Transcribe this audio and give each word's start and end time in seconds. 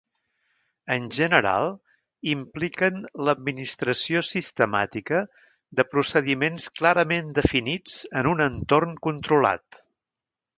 En 0.93 1.03
general, 1.15 1.67
impliquen 2.31 2.97
l'administració 3.27 4.23
sistemàtica 4.29 5.19
de 5.81 5.85
procediments 5.91 6.67
clarament 6.79 7.29
definits 7.43 7.99
en 8.23 8.31
un 8.33 8.43
entorn 8.49 8.97
controlat. 9.11 9.83